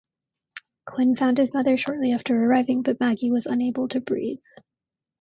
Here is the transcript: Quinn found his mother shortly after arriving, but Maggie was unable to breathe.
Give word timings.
Quinn 0.87 1.15
found 1.15 1.37
his 1.37 1.53
mother 1.53 1.77
shortly 1.77 2.11
after 2.11 2.35
arriving, 2.35 2.81
but 2.81 2.99
Maggie 2.99 3.29
was 3.31 3.45
unable 3.45 3.87
to 3.89 4.01
breathe. 4.01 4.39